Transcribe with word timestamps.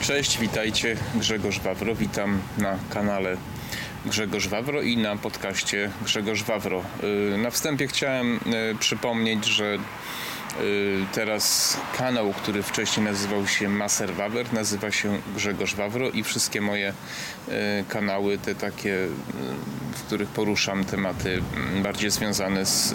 Cześć, 0.00 0.38
witajcie. 0.38 0.96
Grzegorz 1.14 1.60
Wawro. 1.60 1.94
Witam 1.94 2.40
na 2.58 2.78
kanale 2.90 3.36
Grzegorz 4.06 4.48
Wawro 4.48 4.82
i 4.82 4.96
na 4.96 5.16
podcaście 5.16 5.90
Grzegorz 6.02 6.42
Wawro. 6.42 6.84
Y, 7.34 7.38
Na 7.38 7.50
wstępie 7.50 7.86
chciałem 7.86 8.36
y, 8.72 8.76
przypomnieć, 8.78 9.44
że 9.44 9.74
y, 9.74 9.78
teraz 11.12 11.76
kanał, 11.98 12.32
który 12.32 12.62
wcześniej 12.62 13.06
nazywał 13.06 13.46
się 13.46 13.68
Maser 13.68 14.14
Wawer, 14.14 14.52
nazywa 14.52 14.90
się 14.90 15.20
Grzegorz 15.36 15.74
Wawro 15.74 16.10
i 16.10 16.22
wszystkie 16.24 16.60
moje 16.60 16.92
kanały, 17.88 18.38
te 18.38 18.54
takie, 18.54 18.96
w 19.92 20.02
których 20.02 20.28
poruszam 20.28 20.84
tematy 20.84 21.42
bardziej 21.82 22.10
związane 22.10 22.66
z 22.66 22.94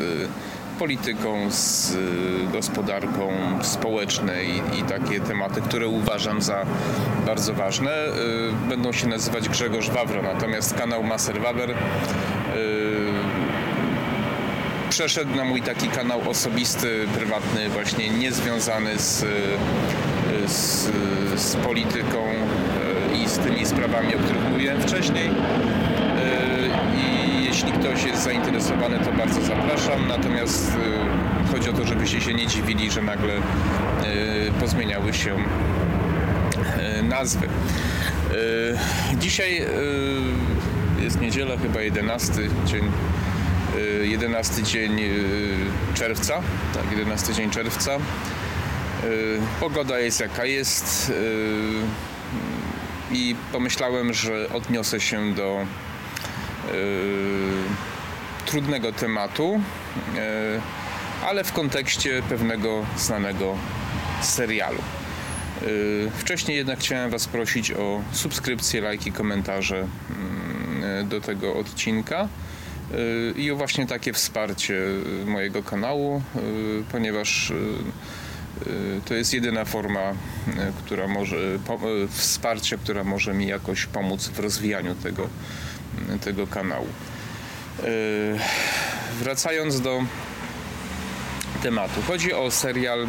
polityką, 0.80 1.52
z 1.52 1.92
y, 1.96 2.52
gospodarką 2.52 3.34
społeczną 3.62 4.34
i, 4.80 4.84
takie 4.84 5.20
tematy, 5.20 5.62
które 5.62 5.88
uważam 5.88 6.42
za 6.42 6.66
bardzo 7.26 7.54
ważne, 7.54 7.92
y, 8.08 8.70
będą 8.70 8.92
się 8.92 9.08
nazywać 9.08 9.50
Grzegorz 9.50 9.90
Wawro. 9.90 10.22
Natomiast 10.22 10.74
kanał 10.74 11.04
Maser 11.04 11.42
Wawer 11.42 11.72
y, 11.72 11.76
przeszedł 14.90 15.36
na 15.36 15.46
mój 15.46 15.62
taki 15.62 15.88
kanał 15.88 16.30
osobisty, 16.30 17.08
prywatny, 17.18 17.70
właśnie 17.70 18.10
niezwiązany 18.10 19.00
z, 19.00 19.26
z, 20.48 20.92
z 21.36 21.56
polityką 21.56 22.18
i 23.24 23.30
z 23.30 23.40
tymi 23.40 23.66
sprawami, 23.66 24.16
o 24.16 24.20
których 24.20 24.50
mówiłem 24.52 24.82
wcześniej. 24.82 25.30
Jeśli 27.56 27.72
ktoś 27.72 28.04
jest 28.04 28.24
zainteresowany, 28.24 29.00
to 29.00 29.12
bardzo 29.12 29.42
zapraszam. 29.42 30.08
Natomiast 30.08 30.72
y, 31.48 31.52
chodzi 31.52 31.70
o 31.70 31.74
to, 31.74 31.86
żebyście 31.86 32.22
się 32.22 32.34
nie 32.34 32.48
dziwili, 32.48 32.92
że 32.92 33.02
nagle 33.02 33.34
y, 33.38 33.42
pozmieniały 34.60 35.14
się 35.14 35.36
y, 37.00 37.04
nazwy. 37.04 37.48
Dzisiaj 39.18 39.66
jest 41.00 41.22
niedziela, 41.22 41.58
chyba 41.58 41.82
11 41.82 42.34
dzień 42.66 42.92
y, 44.02 44.08
11 44.08 44.64
dzień 44.64 45.00
y, 45.00 45.14
czerwca, 45.94 46.42
tak, 46.74 46.92
11 46.92 47.34
dzień 47.34 47.50
czerwca. 47.50 47.98
Pogoda 49.60 50.00
jest 50.00 50.20
jaka 50.20 50.46
jest 50.46 51.12
i 53.12 53.36
pomyślałem, 53.52 54.14
że 54.14 54.50
odniosę 54.54 55.00
się 55.00 55.34
do 55.34 55.66
trudnego 58.46 58.92
tematu, 58.92 59.62
y, 60.16 61.26
ale 61.26 61.44
w 61.44 61.52
kontekście 61.52 62.22
pewnego 62.30 62.86
znanego 62.98 63.56
serialu. 64.22 64.80
Y, 65.64 66.12
Wcześniej 66.18 66.58
jednak 66.58 66.80
chciałem 66.80 67.12
Was 67.12 67.28
prosić 67.28 67.72
o 67.72 68.02
subskrypcję, 68.12 68.82
lajki, 68.82 69.12
komentarze 69.12 69.88
mm, 70.10 71.10
do 71.10 71.22
tego 71.22 71.56
odcinka 71.56 72.28
i 73.36 73.52
o 73.52 73.56
właśnie 73.56 73.88
takie 73.88 74.14
wsparcie 74.14 74.82
mojego 75.26 75.64
kanału, 75.64 76.22
ponieważ 76.92 77.54
to 79.06 79.14
jest 79.14 79.34
jedyna 79.34 79.66
forma, 79.66 80.14
która 80.86 81.08
może, 81.08 81.38
wsparcia, 82.10 82.78
która 82.78 83.04
może 83.04 83.34
mi 83.34 83.48
jakoś 83.48 83.86
pomóc 83.86 84.28
w 84.28 84.40
rozwijaniu 84.40 84.96
tego, 84.96 85.30
tego 86.22 86.48
kanału. 86.48 86.88
Y, 87.84 88.40
Wracając 89.20 89.82
do 89.82 90.02
tematu. 91.64 92.02
Chodzi 92.08 92.34
o 92.34 92.52
serial 92.52 93.04
y, 93.04 93.08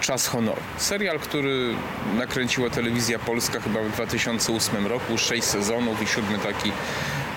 Czas 0.00 0.26
Honoru. 0.26 0.60
Serial, 0.78 1.18
który 1.18 1.74
nakręciła 2.16 2.70
telewizja 2.70 3.18
polska 3.18 3.60
chyba 3.60 3.82
w 3.82 3.92
2008 3.92 4.86
roku, 4.86 5.18
sześć 5.18 5.44
sezonów 5.44 6.02
i 6.02 6.06
siódmy 6.06 6.38
taki 6.38 6.72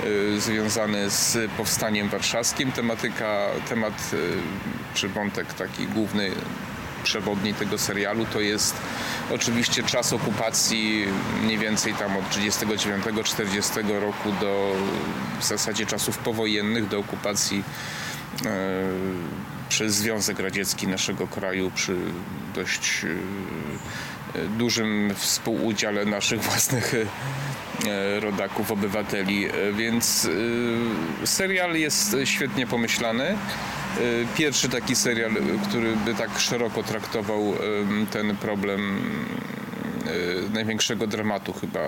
y, 0.05 0.41
związany 0.41 1.09
z 1.09 1.51
powstaniem 1.57 2.09
warszawskim. 2.09 2.71
Tematyka, 2.71 3.47
temat 3.69 4.11
czy 4.93 5.09
wątek 5.09 5.53
taki 5.53 5.87
główny 5.87 6.31
przewodni 7.03 7.53
tego 7.53 7.77
serialu 7.77 8.25
to 8.25 8.41
jest 8.41 8.75
oczywiście 9.31 9.83
czas 9.83 10.13
okupacji 10.13 11.05
mniej 11.43 11.57
więcej 11.57 11.93
tam 11.93 12.17
od 12.17 12.29
39-40 12.29 13.99
roku 14.01 14.31
do 14.41 14.71
w 15.39 15.45
zasadzie 15.45 15.85
czasów 15.85 16.17
powojennych 16.17 16.87
do 16.87 16.99
okupacji 16.99 17.63
e, 18.45 18.49
przez 19.69 19.95
Związek 19.95 20.39
Radziecki 20.39 20.87
naszego 20.87 21.27
kraju 21.27 21.71
przy 21.75 21.95
dość 22.55 23.05
e, 24.35 24.47
dużym 24.57 25.13
współudziale 25.15 26.05
naszych 26.05 26.41
własnych 26.41 26.93
e, 26.93 28.19
rodaków, 28.19 28.71
obywateli, 28.71 29.37
E, 29.45 29.73
więc 29.73 30.29
e, 31.23 31.27
serial 31.27 31.75
jest 31.75 32.15
świetnie 32.25 32.67
pomyślany. 32.67 33.37
E, 33.97 34.37
Pierwszy 34.37 34.69
taki 34.69 34.95
serial, 34.95 35.31
który 35.69 35.95
by 35.95 36.13
tak 36.15 36.39
szeroko 36.39 36.83
traktował 36.83 37.53
ten 38.11 38.37
problem 38.37 39.01
e, 40.05 40.49
największego 40.49 41.07
dramatu 41.07 41.53
chyba 41.53 41.79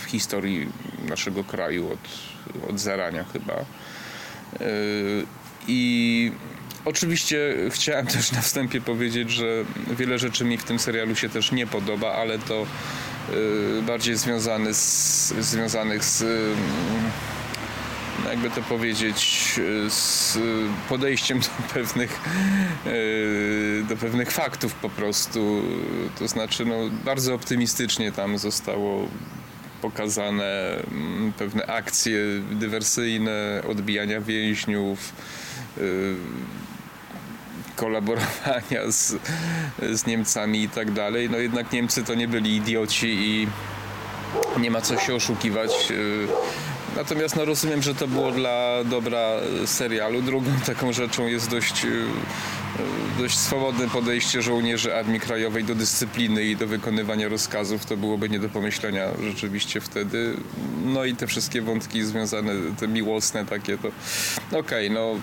w 0.00 0.04
historii 0.04 0.68
naszego 1.08 1.44
kraju 1.44 1.92
od, 1.92 2.08
od 2.70 2.80
zarania 2.80 3.24
chyba. 3.32 3.54
I 5.68 6.32
oczywiście 6.84 7.56
chciałem 7.70 8.06
też 8.06 8.32
na 8.32 8.40
wstępie 8.40 8.80
powiedzieć, 8.80 9.30
że 9.30 9.64
wiele 9.98 10.18
rzeczy 10.18 10.44
mi 10.44 10.58
w 10.58 10.64
tym 10.64 10.78
serialu 10.78 11.16
się 11.16 11.28
też 11.28 11.52
nie 11.52 11.66
podoba, 11.66 12.12
ale 12.12 12.38
to 12.38 12.66
bardziej 13.86 14.16
związane 14.16 14.74
z, 14.74 15.34
związanych 15.40 16.04
z 16.04 16.24
jakby 18.30 18.50
to 18.50 18.62
powiedzieć, 18.62 19.54
e, 19.86 19.90
z 19.90 20.38
podejściem 20.88 21.40
do 21.40 21.46
pewnych, 21.74 22.20
e, 22.86 23.84
do 23.84 23.96
pewnych 23.96 24.30
faktów 24.30 24.74
po 24.74 24.90
prostu. 24.90 25.62
To 26.18 26.28
znaczy, 26.28 26.64
no, 26.64 26.74
bardzo 27.04 27.34
optymistycznie 27.34 28.12
tam 28.12 28.38
zostało 28.38 29.08
pokazane 29.82 30.76
mm, 30.90 31.32
pewne 31.32 31.66
akcje 31.66 32.18
dywersyjne, 32.50 33.62
odbijania 33.68 34.20
więźniów, 34.20 35.12
e, 35.76 35.80
kolaborowania 37.76 38.90
z, 38.90 39.16
z 39.92 40.06
Niemcami 40.06 40.62
i 40.62 40.68
tak 40.68 40.90
dalej. 40.90 41.30
No 41.30 41.38
jednak 41.38 41.72
Niemcy 41.72 42.04
to 42.04 42.14
nie 42.14 42.28
byli 42.28 42.56
idioci 42.56 43.08
i 43.08 43.46
nie 44.60 44.70
ma 44.70 44.80
co 44.80 44.98
się 44.98 45.14
oszukiwać. 45.14 45.92
Natomiast 46.96 47.36
no, 47.36 47.44
rozumiem, 47.44 47.82
że 47.82 47.94
to 47.94 48.08
było 48.08 48.32
dla 48.32 48.84
dobra 48.84 49.30
serialu. 49.66 50.22
Drugą 50.22 50.50
taką 50.66 50.92
rzeczą 50.92 51.26
jest 51.26 51.50
dość, 51.50 51.84
yy, 51.84 51.90
dość 53.18 53.38
swobodne 53.38 53.88
podejście 53.88 54.42
żołnierzy 54.42 54.94
Armii 54.94 55.20
Krajowej 55.20 55.64
do 55.64 55.74
dyscypliny 55.74 56.44
i 56.44 56.56
do 56.56 56.66
wykonywania 56.66 57.28
rozkazów. 57.28 57.86
To 57.86 57.96
byłoby 57.96 58.28
nie 58.28 58.38
do 58.38 58.48
pomyślenia 58.48 59.06
rzeczywiście 59.22 59.80
wtedy. 59.80 60.36
No 60.84 61.04
i 61.04 61.16
te 61.16 61.26
wszystkie 61.26 61.62
wątki 61.62 62.02
związane, 62.02 62.52
te 62.78 62.88
miłosne 62.88 63.46
takie, 63.46 63.78
to 63.78 63.88
okej, 64.58 64.90
no 64.90 65.14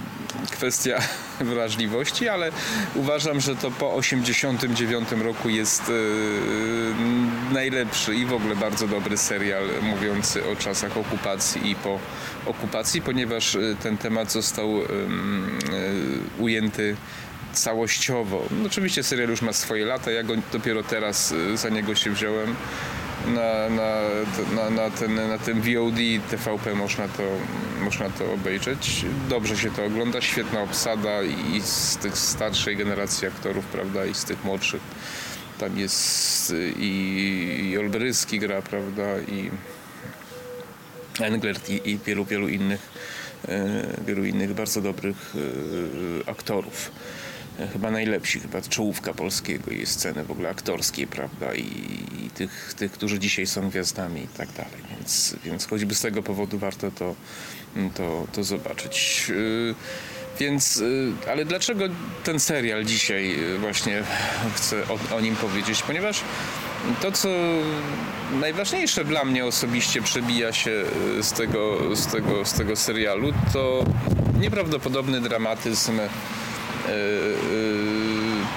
kwestia 0.51 1.01
wrażliwości, 1.53 2.29
ale 2.29 2.51
uważam, 2.95 3.41
że 3.41 3.55
to 3.55 3.71
po 3.71 3.93
89 3.93 5.09
roku 5.11 5.49
jest 5.49 5.89
yy, 5.89 5.95
najlepszy 7.53 8.15
i 8.15 8.25
w 8.25 8.33
ogóle 8.33 8.55
bardzo 8.55 8.87
dobry 8.87 9.17
serial 9.17 9.63
mówiący 9.81 10.49
o 10.51 10.55
czasach 10.55 10.97
okupacji 10.97 11.71
i 11.71 11.75
po 11.75 11.99
okupacji, 12.45 13.01
ponieważ 13.01 13.55
y, 13.55 13.75
ten 13.83 13.97
temat 13.97 14.31
został 14.31 14.69
ym, 14.81 15.59
y, 16.39 16.41
ujęty 16.41 16.95
całościowo. 17.59 18.43
No, 18.51 18.65
oczywiście 18.65 19.03
serial 19.03 19.29
już 19.29 19.41
ma 19.41 19.53
swoje 19.53 19.85
lata, 19.85 20.11
ja 20.11 20.23
go 20.23 20.33
dopiero 20.53 20.83
teraz 20.83 21.31
y, 21.31 21.57
za 21.57 21.69
niego 21.69 21.95
się 21.95 22.11
wziąłem. 22.11 22.55
Na, 23.27 23.69
na, 23.69 24.01
na, 24.55 24.69
na, 24.69 24.89
ten, 24.89 25.15
na 25.15 25.37
tym 25.37 25.61
VOD 25.61 26.29
TVP 26.29 26.75
można 26.75 27.07
to, 27.07 27.23
można 27.81 28.09
to 28.09 28.33
obejrzeć. 28.33 29.05
Dobrze 29.29 29.57
się 29.57 29.71
to 29.71 29.85
ogląda, 29.85 30.21
świetna 30.21 30.61
obsada 30.61 31.23
i 31.23 31.61
z 31.61 31.97
tych 31.97 32.17
starszej 32.17 32.77
generacji 32.77 33.27
aktorów, 33.27 33.65
prawda, 33.65 34.05
i 34.05 34.13
z 34.13 34.25
tych 34.25 34.43
młodszych. 34.45 34.81
Tam 35.59 35.79
jest 35.79 36.51
y, 36.51 36.73
i, 36.79 37.69
i 37.69 37.77
Olbryski 37.77 38.39
gra, 38.39 38.61
prawda, 38.61 39.19
i 39.27 39.51
Englert 41.19 41.69
i, 41.69 41.89
i 41.89 41.97
wielu, 42.05 42.25
wielu 42.25 42.47
innych, 42.47 42.81
e, 43.47 43.87
wielu 44.07 44.25
innych 44.25 44.53
bardzo 44.53 44.81
dobrych 44.81 45.33
aktorów. 46.25 46.91
Chyba 47.73 47.91
najlepsi, 47.91 48.39
chyba 48.39 48.61
czołówka 48.61 49.13
polskiego 49.13 49.71
i 49.71 49.85
sceny 49.85 50.23
w 50.23 50.31
ogóle 50.31 50.49
aktorskiej, 50.49 51.07
prawda, 51.07 51.53
i, 51.55 51.61
i 52.25 52.29
tych, 52.29 52.73
tych, 52.77 52.91
którzy 52.91 53.19
dzisiaj 53.19 53.47
są 53.47 53.69
gwiazdami 53.69 54.21
i 54.23 54.27
tak 54.27 54.51
dalej, 54.51 54.81
więc, 54.97 55.35
więc 55.45 55.67
choćby 55.67 55.95
z 55.95 56.01
tego 56.01 56.23
powodu 56.23 56.57
warto 56.57 56.91
to, 56.91 57.15
to, 57.95 58.27
to 58.31 58.43
zobaczyć. 58.43 59.27
E, 59.71 60.07
Więc, 60.39 60.77
y, 60.77 61.11
ale 61.31 61.45
dlaczego 61.45 61.85
ten 62.23 62.39
serial 62.39 62.85
dzisiaj 62.85 63.39
y, 63.55 63.57
właśnie 63.57 64.03
chcę 64.55 64.83
o, 65.11 65.15
o 65.15 65.21
nim 65.21 65.35
powiedzieć? 65.35 65.81
Ponieważ 65.81 66.21
to, 67.01 67.11
co 67.11 67.29
najważniejsze 68.39 69.05
dla 69.05 69.25
mnie 69.25 69.45
osobiście 69.45 70.01
przebija 70.01 70.53
się 70.53 70.83
z 71.21 71.31
tego, 71.31 71.95
z 71.95 72.07
tego, 72.07 72.45
z 72.45 72.53
tego 72.53 72.75
serialu, 72.75 73.33
to 73.53 73.85
nieprawdopodobny 74.39 75.21
dramatyzm 75.21 75.99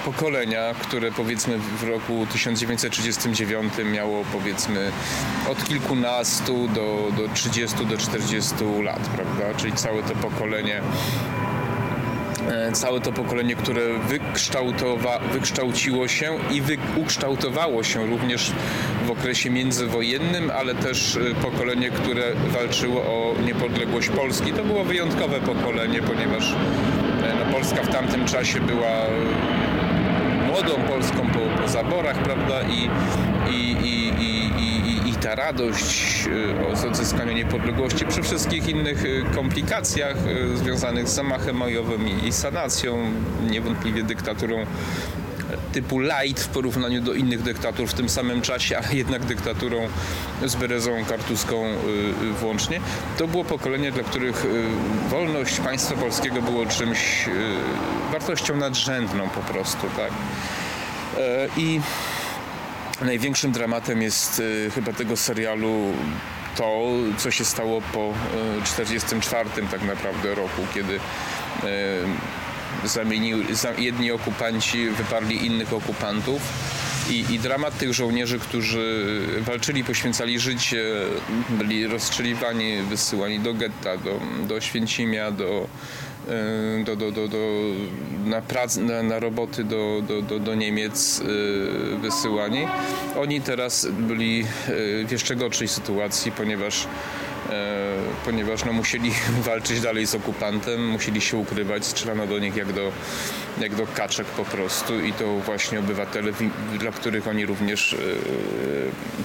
pokolenia, 0.05 0.73
które 0.81 1.11
powiedzmy 1.11 1.57
w 1.57 1.83
roku 1.83 2.27
1939 2.31 3.73
miało 3.93 4.23
powiedzmy 4.31 4.91
od 5.49 5.63
kilkunastu 5.63 6.67
do, 6.67 7.11
do 7.17 7.33
30 7.33 7.85
do 7.85 7.97
40 7.97 8.55
lat, 8.83 8.99
prawda? 8.99 9.59
Czyli 9.59 9.73
całe 9.73 10.03
to 10.03 10.15
pokolenie 10.15 10.81
E, 12.49 12.71
całe 12.71 13.01
to 13.01 13.11
pokolenie, 13.11 13.55
które 13.55 13.99
wykształtowa, 13.99 15.19
wykształciło 15.19 16.07
się 16.07 16.37
i 16.51 16.61
wy, 16.61 16.77
ukształtowało 16.95 17.83
się 17.83 18.05
również 18.05 18.51
w 19.05 19.11
okresie 19.11 19.49
międzywojennym, 19.49 20.51
ale 20.51 20.75
też 20.75 21.15
e, 21.15 21.35
pokolenie, 21.35 21.89
które 21.89 22.23
walczyło 22.47 23.01
o 23.01 23.35
niepodległość 23.45 24.09
Polski. 24.09 24.53
To 24.53 24.63
było 24.63 24.83
wyjątkowe 24.83 25.39
pokolenie, 25.39 26.01
ponieważ 26.01 26.51
e, 26.51 27.00
no, 27.21 27.53
Polska 27.53 27.83
w 27.83 27.87
tamtym 27.87 28.25
czasie 28.25 28.59
była 28.61 28.91
młodą 30.47 30.81
Polską 30.87 31.27
po, 31.27 31.61
po 31.61 31.67
zaborach, 31.67 32.17
prawda, 32.17 32.61
i, 32.63 32.89
i, 33.53 33.71
i, 33.71 34.13
i, 34.59 35.09
i 35.09 35.15
ta 35.15 35.35
radość 35.35 36.27
e, 36.71 36.75
z 36.75 36.85
odzyskania 36.85 37.33
niepodległości 37.33 38.05
przy 38.05 38.21
wszystkich 38.21 38.69
innych 38.69 39.03
e, 39.05 39.35
komplikacjach 39.35 40.17
e, 40.17 40.57
związanych 40.57 41.07
z 41.07 41.13
zamachem 41.13 41.57
majowym 41.57 42.25
i 42.27 42.31
sanacją, 42.31 42.97
niewątpliwie 43.49 44.03
dyktaturą 44.03 44.65
typu 45.71 45.99
light 45.99 46.43
w 46.43 46.47
porównaniu 46.47 47.01
do 47.01 47.13
innych 47.13 47.41
dyktatur 47.41 47.87
w 47.87 47.93
tym 47.93 48.09
samym 48.09 48.41
czasie, 48.41 48.77
ale 48.77 48.95
jednak 48.95 49.25
dyktaturą 49.25 49.87
z 50.45 50.55
Berezą 50.55 51.05
Kartuską 51.05 51.63
włącznie. 52.39 52.79
To 53.17 53.27
było 53.27 53.43
pokolenie, 53.43 53.91
dla 53.91 54.03
których 54.03 54.45
wolność 55.09 55.59
państwa 55.59 55.95
polskiego 55.95 56.41
było 56.41 56.65
czymś, 56.65 57.29
wartością 58.11 58.55
nadrzędną 58.55 59.29
po 59.29 59.41
prostu, 59.41 59.87
tak. 59.97 60.11
I 61.57 61.81
Największym 63.05 63.51
dramatem 63.51 64.01
jest 64.01 64.39
y, 64.39 64.71
chyba 64.75 64.93
tego 64.93 65.17
serialu 65.17 65.93
to, 66.55 66.87
co 67.17 67.31
się 67.31 67.45
stało 67.45 67.81
po 67.81 68.13
1944 68.63 69.49
y, 69.57 69.67
tak 69.71 69.81
naprawdę 69.81 70.35
roku, 70.35 70.61
kiedy 70.73 70.93
y, 70.93 70.99
zamienił, 72.85 73.37
jedni 73.77 74.11
okupanci 74.11 74.89
wyparli 74.89 75.45
innych 75.45 75.73
okupantów. 75.73 76.41
I, 77.09 77.25
I, 77.33 77.39
dramat 77.39 77.77
tych 77.77 77.93
żołnierzy, 77.93 78.39
którzy 78.39 79.19
walczyli, 79.39 79.83
poświęcali 79.83 80.39
życie, 80.39 80.83
byli 81.49 81.87
rozstrzeliwani, 81.87 82.81
wysyłani 82.81 83.39
do 83.39 83.53
getta, 83.53 83.97
do, 83.97 84.19
do 84.47 84.61
Święcimia, 84.61 85.31
do, 85.31 85.67
E, 86.29 86.83
do, 86.83 86.95
do, 86.95 87.11
do, 87.11 87.27
do, 87.27 87.37
na, 88.25 88.41
prac, 88.41 88.77
na, 88.77 89.03
na 89.03 89.19
roboty 89.19 89.63
do, 89.63 90.01
do, 90.07 90.21
do, 90.21 90.39
do 90.39 90.55
Niemiec 90.55 91.21
e, 91.21 91.97
wysyłani. 91.97 92.67
Oni 93.17 93.41
teraz 93.41 93.85
byli 93.85 94.45
w 95.07 95.11
jeszcze 95.11 95.35
gorszej 95.35 95.67
sytuacji, 95.67 96.31
ponieważ 96.31 96.87
ponieważ 98.25 98.65
no, 98.65 98.73
musieli 98.73 99.11
walczyć 99.49 99.81
dalej 99.81 100.07
z 100.07 100.15
okupantem, 100.15 100.87
musieli 100.87 101.21
się 101.21 101.37
ukrywać, 101.37 101.85
strzelano 101.85 102.27
do 102.27 102.39
nich 102.39 102.55
jak 102.55 102.73
do, 102.73 102.91
jak 103.59 103.75
do 103.75 103.87
kaczek 103.87 104.27
po 104.27 104.45
prostu 104.45 104.99
i 104.99 105.13
to 105.13 105.39
właśnie 105.39 105.79
obywatele, 105.79 106.31
dla 106.79 106.91
których 106.91 107.27
oni 107.27 107.45
również, 107.45 107.95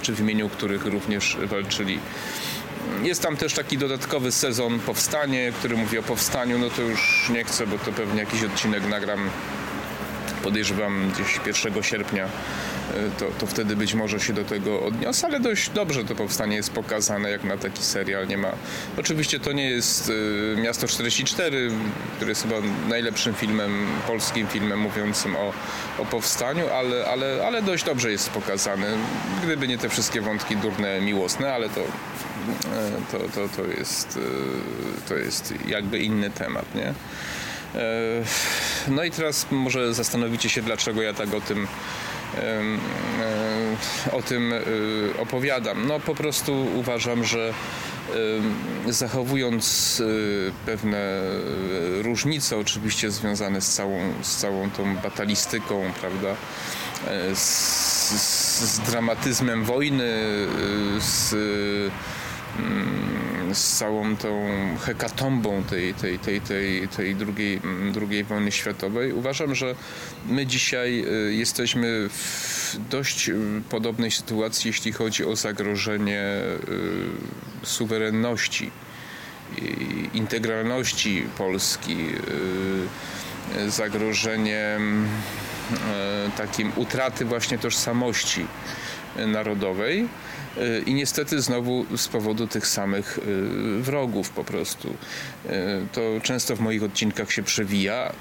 czy 0.03 0.13
w 0.13 0.21
imieniu 0.21 0.49
których 0.49 0.87
również 0.87 1.37
walczyli. 1.43 1.99
Jest 3.03 3.23
tam 3.23 3.37
też 3.37 3.55
taki 3.55 3.79
dodatkowy 3.79 4.33
sezon 4.33 4.81
Powstanie, 4.81 5.53
który 5.59 5.77
mówi 5.77 5.99
o 5.99 6.03
powstaniu, 6.03 6.59
no 6.59 6.71
to 6.71 6.83
już 6.83 7.31
nie 7.35 7.45
chcę, 7.45 7.67
bo 7.67 7.79
to 7.79 7.93
pewnie 7.93 8.21
jakiś 8.21 8.45
odcinek 8.45 8.89
nagram 8.89 9.31
podejrzewam 10.47 11.11
gdzieś 11.11 11.41
1 11.65 11.83
sierpnia, 11.83 12.25
e, 12.25 12.29
to, 13.19 13.25
to 13.39 13.47
wtedy 13.47 13.77
być 13.77 13.95
może 13.95 14.21
się 14.21 14.33
do 14.33 14.45
tego 14.45 14.83
odniosę, 14.83 15.27
ale 15.27 15.41
dość 15.41 15.71
dobrze 15.71 16.05
to 16.05 16.15
powstanie 16.15 16.57
jest 16.57 16.71
pokazane 16.71 17.31
jak 17.31 17.45
na 17.45 17.57
taki 17.57 17.83
serial. 17.83 18.29
Nie 18.29 18.39
ma. 18.39 18.53
Oczywiście 18.99 19.41
to 19.41 19.53
nie 19.53 19.71
jest 19.71 20.13
e, 20.57 20.61
Miasto 20.61 20.89
44, 20.89 21.71
które 22.17 22.31
jest 22.31 22.43
chyba 22.43 22.57
najlepszym 22.89 23.35
filmem, 23.35 23.87
polskim 24.07 24.47
filmem 24.47 24.81
mówiącym 24.81 25.37
o, 25.37 25.53
o 25.99 26.05
powstaniu, 26.05 26.69
ale, 26.69 27.07
ale, 27.07 27.47
ale 27.47 27.63
dość 27.63 27.85
dobrze 27.85 28.11
jest 28.11 28.31
pokazany. 28.31 28.87
Gdyby 29.45 29.69
nie 29.69 29.79
te 29.79 29.89
wszystkie 29.89 30.21
wątki 30.21 30.57
durne, 30.57 31.01
miłosne, 31.01 31.55
ale 31.55 31.69
to 31.69 31.81
E, 32.47 33.13
to, 33.13 33.19
to, 33.19 33.49
to, 33.57 33.65
jest, 33.79 34.19
to 35.09 35.15
jest 35.15 35.55
jakby 35.67 35.99
inny 35.99 36.31
temat, 36.31 36.75
nie? 36.75 36.95
E, 37.75 37.81
no 38.89 39.05
i 39.05 39.11
teraz 39.11 39.47
może 39.51 39.95
zastanowicie 39.95 40.49
się, 40.49 40.63
dlaczego 40.63 41.03
ja 41.03 41.15
tak 41.15 41.35
o 41.35 41.41
tym 41.41 41.67
o 44.13 44.23
tym 44.23 44.53
opowiadam. 45.19 45.87
No 45.87 46.01
po 46.01 46.15
prostu 46.15 46.67
uważam, 46.75 47.25
że 47.25 47.55
zachowując 48.89 50.03
pewne 50.67 51.21
różnice 52.03 52.57
oczywiście 52.57 53.11
związane 53.11 53.61
z 53.61 53.75
całą, 53.75 53.99
z 54.23 54.37
całą 54.37 54.71
tą 54.71 54.97
batalistyką, 54.97 55.93
prawda, 56.01 56.37
z, 57.35 58.21
z, 58.21 58.61
z 58.61 58.81
dramatyzmem 58.81 59.65
wojny, 59.65 60.13
z 60.99 61.35
Mm, 62.59 63.36
z 63.53 63.77
całą 63.77 64.17
tą 64.17 64.49
hekatombą 64.85 65.63
tej, 65.63 65.95
tej, 65.95 66.19
tej, 66.19 66.41
tej, 66.41 66.89
tej 66.89 67.15
drugiej, 67.15 67.61
mm, 67.65 67.93
drugiej 67.93 68.25
wojny 68.25 68.53
światowej. 68.53 69.13
Uważam, 69.13 69.55
że 69.55 69.75
my 70.27 70.47
dzisiaj 70.47 71.05
y, 71.29 71.35
jesteśmy 71.35 72.09
w 72.09 72.77
dość 72.91 73.29
y, 73.29 73.35
podobnej 73.71 74.11
sytuacji, 74.11 74.69
jeśli 74.69 74.93
chodzi 74.93 75.25
o 75.25 75.37
zagrożenie 75.37 76.23
y, 77.63 77.67
suwerenności, 77.67 78.71
integralności 80.15 81.25
Polski, 81.39 81.97
zagrożenie 83.69 84.79
takim 86.37 86.73
utraty 86.77 87.25
właśnie 87.25 87.59
tożsamości 87.59 88.47
narodowej 89.27 90.09
i 90.87 90.95
niestety 90.95 91.43
znowu 91.43 91.87
z 91.97 92.09
powodu 92.09 92.47
tych 92.47 92.67
samych 92.67 93.19
y, 93.19 93.83
wrogów 93.83 94.31
po 94.31 94.45
prostu. 94.45 94.89
Y, 94.89 95.51
to 95.93 96.01
często 96.23 96.57
w 96.57 96.61
moich 96.61 96.83
odcinkach 96.83 97.33
się 97.33 97.43
przewija, 97.43 98.13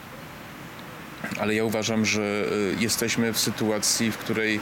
ale 1.40 1.56
ja 1.56 1.64
uważam, 1.64 2.06
że 2.06 2.22
y, 2.22 2.76
jesteśmy 2.80 3.34
w 3.34 3.40
sytuacji, 3.40 4.12
w 4.12 4.18
której 4.18 4.60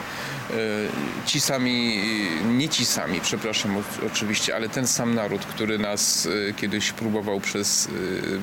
ci 1.26 1.42
sami, 1.42 2.04
nie 2.46 2.70
ci 2.70 2.86
sami, 2.86 3.22
przepraszam 3.22 3.84
oczywiście, 4.08 4.56
ale 4.56 4.70
ten 4.70 4.88
sam 4.88 5.16
naród, 5.16 5.46
który 5.46 5.78
nas 5.78 6.28
kiedyś 6.56 6.92
próbował 6.92 7.40
przez 7.40 7.90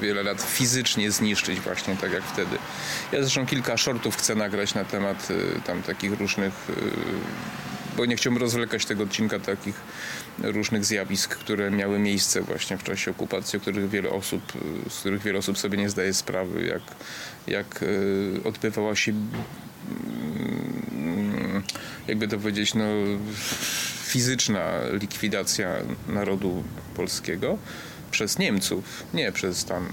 wiele 0.00 0.22
lat 0.22 0.42
fizycznie 0.42 1.10
zniszczyć, 1.10 1.60
właśnie 1.60 1.96
tak 1.96 2.12
jak 2.12 2.22
wtedy. 2.22 2.56
Ja 3.12 3.22
zresztą 3.22 3.46
kilka 3.46 3.76
shortów 3.76 4.16
chcę 4.16 4.34
nagrać 4.34 4.74
na 4.74 4.84
temat 4.84 5.28
tam 5.66 5.82
takich 5.82 6.20
różnych 6.20 6.52
bo 8.00 8.06
nie 8.06 8.16
chciałbym 8.16 8.42
rozwlekać 8.42 8.86
tego 8.86 9.02
odcinka 9.02 9.38
takich 9.38 9.74
różnych 10.38 10.84
zjawisk, 10.84 11.36
które 11.36 11.70
miały 11.70 11.98
miejsce 11.98 12.42
właśnie 12.42 12.78
w 12.78 12.84
czasie 12.84 13.10
okupacji, 13.10 13.56
o 13.56 13.60
których 13.60 13.90
wiele 13.90 14.10
osób, 14.10 14.42
z 14.90 15.00
których 15.00 15.22
wiele 15.22 15.38
osób 15.38 15.58
sobie 15.58 15.78
nie 15.78 15.90
zdaje 15.90 16.14
sprawy, 16.14 16.66
jak, 16.66 16.82
jak 17.46 17.82
e, 17.82 17.86
odbywała 18.48 18.96
się 18.96 19.12
mm, 20.92 21.62
jakby 22.08 22.28
to 22.28 22.38
powiedzieć, 22.38 22.74
no, 22.74 22.84
fizyczna 24.04 24.70
likwidacja 24.92 25.68
narodu 26.08 26.64
polskiego 26.96 27.58
przez 28.10 28.38
Niemców, 28.38 28.84
nie 29.14 29.32
przez 29.32 29.64
tam 29.64 29.88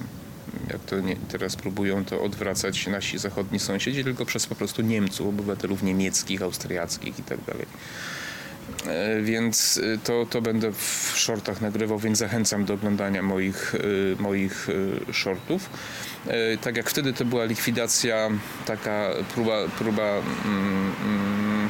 jak 0.72 0.82
to 0.82 1.00
nie, 1.00 1.16
teraz 1.16 1.56
próbują 1.56 2.06
to 2.06 2.22
odwracać 2.22 2.88
nasi 2.88 3.18
zachodni 3.18 3.60
sąsiedzi, 3.60 4.04
tylko 4.04 4.25
przez 4.25 4.48
po 4.48 4.56
prostu 4.56 4.82
Niemców, 4.82 5.27
obywatelów 5.27 5.84
niemieckich, 5.84 6.42
austriackich 6.42 7.20
i 7.20 7.24
tak. 7.24 7.39
E, 8.86 9.22
więc 9.22 9.80
e, 9.84 9.98
to, 9.98 10.25
to 10.30 10.42
będę 10.42 10.72
w 10.72 11.13
shortach 11.16 11.62
nagrywał, 11.62 12.00
więc 12.00 12.18
zachęcam 12.18 12.66
do 12.66 12.74
oglądania 12.74 13.22
moich, 13.22 13.75
e, 13.75 14.22
moich 14.22 14.68
shortów. 15.12 15.70
Tak 16.62 16.77
jak 16.77 16.89
wtedy 16.89 17.13
to 17.13 17.25
była 17.25 17.46
likwidacja, 17.46 18.30
taka 18.66 19.10
próba, 19.34 19.68
próba 19.77 20.04
mm, 20.04 20.94
mm, 21.04 21.70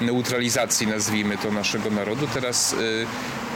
neutralizacji, 0.00 0.86
nazwijmy 0.86 1.38
to, 1.38 1.50
naszego 1.50 1.90
narodu. 1.90 2.26
Teraz 2.34 2.76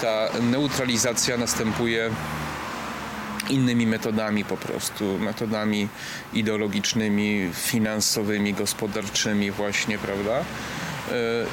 ta 0.01 0.29
neutralizacja 0.41 1.37
następuje 1.37 2.11
innymi 3.51 3.87
metodami 3.87 4.45
po 4.45 4.57
prostu, 4.57 5.19
metodami 5.19 5.89
ideologicznymi, 6.35 7.51
finansowymi, 7.53 8.55
gospodarczymi 8.55 9.51
właśnie, 9.51 9.99
prawda? 9.99 10.45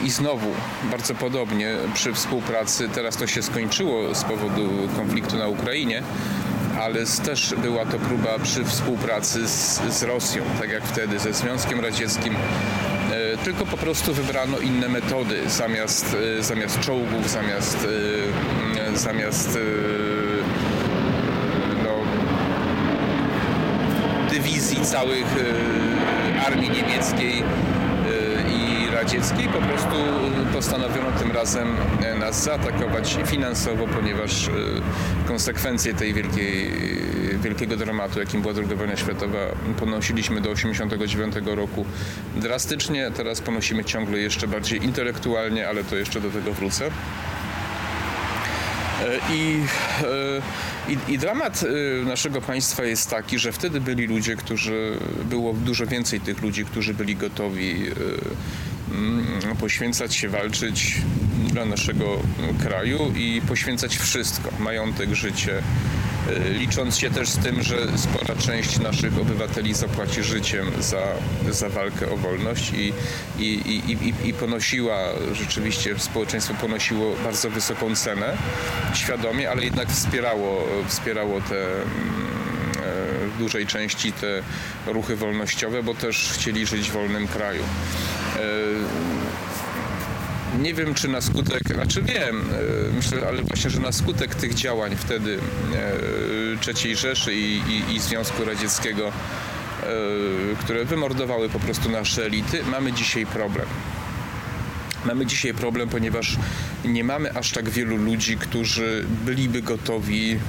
I 0.04 0.10
znowu 0.10 0.48
bardzo 0.92 1.16
podobnie 1.16 1.76
przy 1.94 2.14
współpracy, 2.14 2.90
teraz 2.90 3.18
to 3.18 3.28
się 3.28 3.44
skończyło 3.44 4.16
z 4.16 4.24
powodu 4.24 4.70
konfliktu 4.96 5.38
na 5.38 5.48
Ukrainie, 5.48 6.04
ale 6.80 7.06
też 7.26 7.56
była 7.62 7.86
to 7.86 8.00
próba 8.00 8.40
przy 8.40 8.66
współpracy 8.66 9.48
z, 9.48 9.82
z 9.90 10.04
Rosją, 10.04 10.44
tak 10.60 10.70
jak 10.70 10.84
wtedy 10.84 11.20
ze 11.20 11.34
Związkiem 11.34 11.80
Radzieckim. 11.80 12.36
E, 13.14 13.38
tylko 13.38 13.66
po 13.66 13.78
prostu 13.78 14.14
wybrano 14.14 14.60
inne 14.60 14.90
metody 14.90 15.50
zamiast, 15.50 16.18
e, 16.40 16.44
zamiast 16.44 16.80
czołgów, 16.80 17.30
zamiast, 17.30 17.88
e, 18.94 18.98
zamiast 18.98 19.58
no, 21.84 21.90
dywizji 24.74 24.92
całych 24.92 25.36
armii 26.48 26.70
niemieckiej 26.70 27.44
radzieckiej 28.94 29.48
po 29.48 29.60
prostu 29.60 29.96
postanowiono 30.54 31.12
tym 31.20 31.32
razem 31.32 31.76
e, 32.04 32.16
nas 32.16 32.44
zaatakować 32.44 33.18
finansowo, 33.26 33.88
ponieważ 33.88 34.48
e, 34.48 34.52
konsekwencje 35.28 35.94
tej 35.94 36.14
wielkiej, 36.14 36.72
wielkiego 37.44 37.78
dramatu, 37.78 38.20
jakim 38.20 38.42
była 38.42 38.54
II 38.54 38.76
wojna 38.76 38.96
światowa, 38.96 39.40
ponosiliśmy 39.80 40.42
do 40.42 40.54
1989 40.56 41.58
roku 41.58 41.86
drastycznie. 42.36 43.12
Teraz 43.16 43.42
ponosimy 43.42 43.84
ciągle 43.84 44.20
jeszcze 44.20 44.48
bardziej 44.48 44.86
intelektualnie, 44.86 45.68
ale 45.68 45.84
to 45.84 45.96
jeszcze 45.96 46.22
do 46.22 46.30
tego 46.30 46.54
wrócę. 46.54 46.90
E, 49.02 49.34
I, 49.34 49.64
i, 50.88 51.14
I, 51.14 51.18
dramat 51.18 51.66
naszego 52.06 52.42
państwa 52.42 52.84
jest 52.84 53.10
taki, 53.10 53.40
że 53.40 53.52
wtedy 53.52 53.82
byli 53.82 54.08
ludzie, 54.08 54.36
którzy, 54.36 54.98
było 55.26 55.54
dużo 55.54 55.88
więcej 55.88 56.22
tych 56.22 56.42
ludzi, 56.42 56.66
którzy 56.66 56.94
byli 56.94 57.16
gotowi 57.16 57.76
Mm, 58.94 59.56
poświęcać 59.60 60.16
się, 60.16 60.30
walczyć 60.30 60.98
dla 61.52 61.66
naszego 61.66 62.20
kraju 62.64 63.14
i 63.16 63.42
poświęcać 63.48 63.98
wszystko, 63.98 64.50
majątek, 64.60 65.14
życie, 65.14 65.62
licząc 66.60 66.98
się 66.98 67.12
też 67.12 67.30
z 67.30 67.38
tym, 67.38 67.64
że 67.64 67.78
spora 67.98 68.36
część 68.36 68.80
naszych 68.80 69.18
obywateli 69.20 69.74
zapłaci 69.74 70.24
życiem 70.24 70.72
za, 70.80 71.04
za 71.50 71.70
walkę 71.70 72.12
o 72.12 72.18
wolność 72.18 72.72
i, 72.74 72.94
i, 73.40 73.44
i, 73.44 74.28
i, 74.30 74.34
ponosiła, 74.34 74.98
rzeczywiście 75.34 76.00
społeczeństwo 76.00 76.54
ponosiło 76.62 77.16
bardzo 77.24 77.50
wysoką 77.50 77.96
cenę, 77.96 78.38
świadomie, 78.94 79.52
ale 79.52 79.64
jednak 79.64 79.90
wspierało, 79.90 80.68
wspierało 80.88 81.42
te 81.42 81.66
mm, 81.66 82.34
w 83.36 83.38
dużej 83.40 83.68
części 83.68 84.12
te 84.12 84.44
ruchy 84.88 85.16
wolnościowe, 85.16 85.84
bo 85.84 85.94
też 85.94 86.32
chcieli 86.34 86.66
żyć 86.66 86.90
w 86.90 86.94
wolnym 86.94 87.28
kraju. 87.28 87.64
E, 90.64 90.66
nie 90.66 90.74
wiem, 90.74 90.94
czy 90.94 91.08
na 91.08 91.22
skutek, 91.22 91.64
znaczy 91.74 92.02
wiem, 92.02 92.42
e, 92.90 92.96
myślę, 92.96 93.28
ale 93.28 93.42
właśnie, 93.42 93.70
że 93.70 93.80
na 93.80 93.92
skutek 93.92 94.36
tych 94.36 94.54
działań 94.54 94.96
wtedy 94.96 95.40
e, 95.76 96.84
III 96.86 96.96
Rzeszy 96.96 97.34
i, 97.34 97.62
i, 97.68 97.96
i 97.96 98.00
Związku 98.00 98.46
Radzieckiego, 98.46 99.12
które 100.60 100.86
wymordowały 100.86 101.50
po 101.50 101.60
prostu 101.60 101.90
nasze 101.90 102.26
elity, 102.26 102.64
mamy 102.72 102.94
dzisiaj 102.94 103.26
problem. 103.26 103.66
Mamy 105.06 105.26
dzisiaj 105.26 105.54
problem, 105.54 105.90
ponieważ 105.90 106.38
nie 106.86 107.04
mamy 107.04 107.34
aż 107.36 107.52
tak 107.52 107.70
wielu 107.70 107.98
ludzi, 107.98 108.38
którzy 108.38 109.06
byliby 109.26 109.62
gotowi 109.62 110.40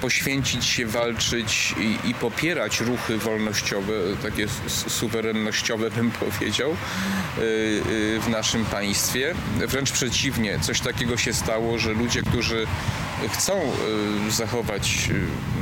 poświęcić 0.00 0.64
się, 0.64 0.86
walczyć 0.86 1.74
i, 1.80 2.10
i 2.10 2.14
popierać 2.14 2.80
ruchy 2.80 3.18
wolnościowe, 3.18 3.92
takie 4.22 4.46
suwerennościowe 4.68 5.90
bym 5.90 6.10
powiedział, 6.30 6.70
y, 6.70 7.42
y, 7.42 8.20
w 8.20 8.28
naszym 8.28 8.64
państwie. 8.64 9.34
Wręcz 9.66 9.92
przeciwnie, 9.92 10.58
coś 10.60 10.80
takiego 10.80 11.16
się 11.16 11.32
stało, 11.32 11.78
że 11.78 11.92
ludzie, 11.92 12.22
którzy 12.22 12.66
chcą 13.28 13.52
y, 14.28 14.30
zachować 14.30 15.08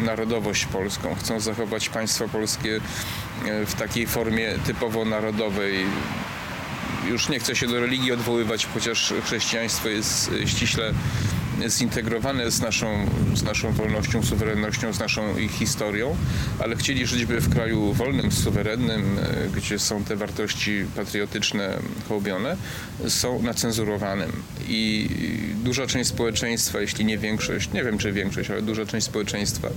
narodowość 0.02 0.64
polską, 0.64 1.14
chcą 1.14 1.40
zachować 1.40 1.88
państwo 1.88 2.28
polskie 2.28 2.80
w 3.66 3.75
takiej 3.75 4.07
formie 4.07 4.54
typowo 4.66 5.04
narodowej, 5.04 5.87
już 7.09 7.28
nie 7.28 7.38
chcę 7.38 7.57
się 7.57 7.66
do 7.66 7.80
religii 7.80 8.12
odwoływać, 8.12 8.66
chociaż 8.75 9.14
chrześcijaństwo 9.25 9.88
jest 9.88 10.30
ściśle 10.47 10.95
zintegrowane 11.67 12.50
z 12.50 12.61
naszą, 12.61 13.07
z 13.35 13.43
naszą 13.43 13.73
wolnością, 13.73 14.23
suwerennością, 14.23 14.93
z 14.93 14.99
naszą 14.99 15.23
historią, 15.49 16.17
ale 16.59 16.77
chcieli 16.77 17.07
żyć 17.07 17.25
by 17.25 17.41
w 17.41 17.49
kraju 17.49 17.93
wolnym, 17.93 18.33
suwerennym, 18.33 19.19
e, 19.19 19.49
gdzie 19.57 19.79
są 19.79 20.05
te 20.05 20.17
wartości 20.17 20.85
patriotyczne 20.97 21.79
hołbione, 22.09 22.57
są 23.09 23.43
nacenzurowanym. 23.43 24.33
I 24.69 25.09
duża 25.65 25.87
część 25.87 26.11
społeczeństwa, 26.11 26.81
jeśli 26.81 27.05
nie 27.05 27.19
większość, 27.19 27.73
nie 27.73 27.85
wiem 27.85 27.99
czy 27.99 28.12
większość, 28.12 28.50
ale 28.50 28.62
duża 28.62 28.87
część 28.87 29.07
społeczeństwa 29.07 29.69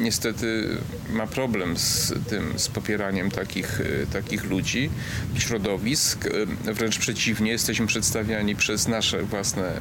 niestety 0.00 0.68
ma 1.12 1.26
problem 1.26 1.76
z 1.76 2.12
tym, 2.28 2.52
z 2.56 2.68
popieraniem 2.68 3.30
takich, 3.30 3.80
e, 3.80 4.06
takich 4.12 4.44
ludzi, 4.44 4.90
środowisk. 5.38 6.26
E, 6.66 6.72
wręcz 6.74 6.98
przeciwnie, 6.98 7.50
jesteśmy 7.50 7.86
przedstawiani 7.86 8.56
przez 8.56 8.88
nasze 8.88 9.22
własne 9.22 9.80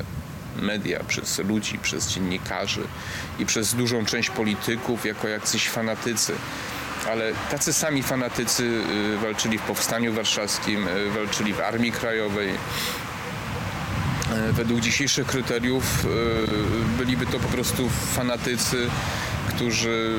media, 0.62 1.04
przez 1.04 1.40
ludzi, 1.40 1.80
przez 1.80 2.08
dziennikarzy 2.08 2.84
i 3.40 3.46
przez 3.46 3.76
dużą 3.76 4.06
część 4.06 4.30
polityków 4.30 5.06
jako 5.06 5.28
jacyś 5.28 5.70
fanatycy. 5.70 6.34
Ale 7.08 7.32
tacy 7.52 7.74
sami 7.74 8.04
fanatycy 8.04 8.64
y, 8.64 9.18
walczyli 9.18 9.58
w 9.58 9.62
Powstaniu 9.62 10.14
Warszawskim, 10.14 10.88
y, 10.88 11.10
walczyli 11.10 11.54
w 11.54 11.60
Armii 11.60 11.92
Krajowej, 11.92 12.50
y, 12.50 12.54
według 14.54 14.80
dzisiejszych 14.80 15.28
kryteriów 15.28 16.06
byliby 16.98 17.26
to 17.26 17.40
po 17.40 17.48
prostu 17.48 17.90
fanatycy, 17.90 18.88
którzy 19.50 20.16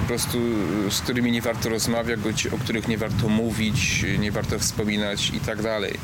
po 0.00 0.06
prostu, 0.08 0.38
z 0.90 1.00
którymi 1.00 1.32
nie 1.32 1.42
warto 1.42 1.68
rozmawiać, 1.68 2.46
o 2.46 2.58
których 2.58 2.88
nie 2.88 2.98
warto 2.98 3.28
mówić, 3.28 4.04
nie 4.18 4.32
warto 4.32 4.58
wspominać 4.58 5.30
i 5.30 5.40
tak 5.40 5.62
dalej. 5.62 5.98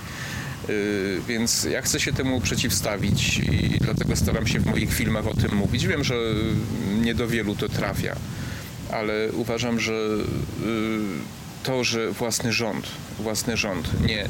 Y, 0.69 1.21
więc 1.29 1.65
ja 1.65 1.83
chcę 1.83 2.01
się 2.01 2.13
temu 2.13 2.41
przeciwstawić 2.41 3.39
i 3.39 3.79
dlatego 3.81 4.17
staram 4.17 4.47
się 4.47 4.61
w 4.61 4.67
moich 4.67 4.95
filmach 4.95 5.27
o 5.27 5.35
tym 5.35 5.57
mówić. 5.57 5.87
Wiem, 5.87 6.05
że 6.05 6.15
nie 7.01 7.15
do 7.15 7.29
wielu 7.29 7.57
to 7.57 7.69
trafia, 7.69 8.17
ale 8.93 9.33
uważam, 9.33 9.81
że 9.81 9.93
y, 9.93 10.27
to, 11.63 11.85
że 11.85 12.13
własny 12.13 12.53
rząd, 12.53 12.87
własny 13.19 13.57
rząd 13.57 14.07
nie 14.07 14.25
e, 14.25 14.29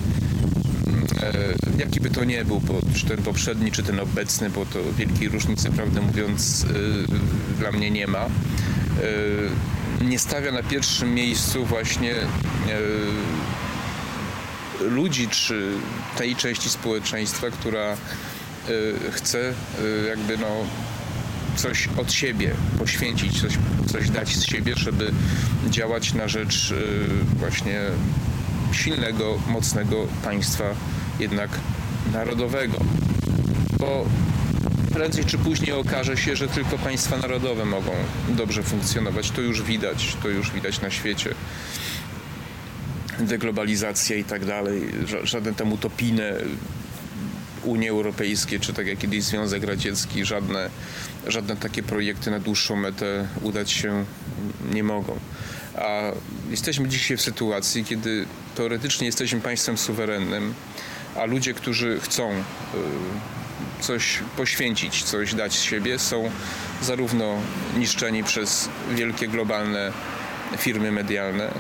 jaki 1.79 2.01
by 2.01 2.11
to 2.11 2.25
nie 2.25 2.45
był, 2.45 2.61
bo 2.61 2.81
czy 2.95 3.07
ten 3.07 3.23
poprzedni, 3.23 3.73
czy 3.73 3.83
ten 3.83 4.01
obecny, 4.01 4.51
bo 4.51 4.67
to 4.67 4.79
wielkiej 4.99 5.29
różnicy, 5.29 5.71
prawdę 5.71 6.01
mówiąc, 6.01 6.65
y, 6.65 7.59
dla 7.59 7.73
mnie 7.73 7.91
nie 7.91 8.07
ma, 8.07 8.27
nie 10.01 10.19
stawia 10.19 10.53
na 10.53 10.63
pierwszym 10.63 11.15
miejscu 11.15 11.65
właśnie 11.65 12.15
ludzi, 14.89 15.29
czy 15.29 15.73
tej 16.17 16.37
części 16.37 16.69
społeczeństwa, 16.69 17.51
która 17.51 17.93
y, 17.93 18.95
chce 19.11 19.39
y, 19.51 19.55
jakby 20.09 20.39
no 20.39 20.49
coś 21.57 21.89
od 21.97 22.13
siebie 22.13 22.55
poświęcić, 22.79 23.41
coś, 23.41 23.53
coś 23.93 24.11
dać 24.11 24.37
z 24.37 24.45
siebie, 24.45 24.73
żeby 24.77 25.13
działać 25.71 26.15
na 26.15 26.29
rzecz 26.29 26.71
y, 26.71 26.75
właśnie 27.39 27.81
silnego, 28.73 29.39
mocnego 29.47 30.07
państwa 30.25 30.65
jednak 31.21 31.51
narodowego. 32.13 32.79
Bo 33.79 34.07
prędzej 34.93 35.25
czy 35.25 35.39
później 35.39 35.73
okaże 35.73 36.17
się, 36.17 36.37
że 36.37 36.49
tylko 36.49 36.79
państwa 36.79 37.17
narodowe 37.17 37.65
mogą 37.65 37.93
dobrze 38.29 38.63
funkcjonować. 38.63 39.31
To 39.31 39.41
już 39.41 39.63
widać, 39.63 40.17
to 40.23 40.29
już 40.29 40.51
widać 40.51 40.81
na 40.81 40.91
świecie 40.91 41.35
deglobalizacja 43.27 44.17
i 44.17 44.25
tak 44.25 44.45
dalej, 44.45 44.83
żaden 45.23 45.55
tam 45.55 45.73
utopijne 45.73 46.33
Unie 47.65 47.91
Europejskie, 47.91 48.61
czy 48.61 48.73
tak 48.73 48.87
jak 48.87 48.99
kiedyś 48.99 49.23
Związek 49.25 49.65
Radziecki, 49.65 50.25
żadne, 50.25 50.71
żadne 51.27 51.57
takie 51.57 51.83
projekty 51.83 52.31
na 52.31 52.39
dłuższą 52.39 52.77
metę 52.77 53.29
udać 53.43 53.71
się 53.71 54.05
nie 54.73 54.85
mogą. 54.85 55.19
A 55.75 56.01
jesteśmy 56.51 56.89
dzisiaj 56.89 57.17
w 57.17 57.23
sytuacji, 57.23 57.85
kiedy 57.85 58.27
teoretycznie 58.55 59.07
jesteśmy 59.07 59.41
państwem 59.41 59.79
suwerennym, 59.79 60.55
a 61.17 61.25
ludzie, 61.25 61.55
którzy 61.55 62.01
chcą 62.01 62.31
y, 62.31 62.35
coś 63.81 64.19
poświęcić, 64.37 65.03
coś 65.03 65.35
dać 65.35 65.53
z 65.53 65.63
siebie, 65.63 65.99
są 65.99 66.31
zarówno 66.83 67.37
niszczeni 67.77 68.25
przez 68.25 68.69
wielkie 68.95 69.29
globalne 69.29 69.93
firmy 70.59 70.93
medialne, 70.93 71.51